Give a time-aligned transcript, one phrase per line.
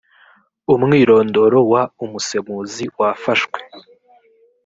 [0.73, 1.73] umwirondoro w
[2.05, 3.59] umusemuzi wafashwe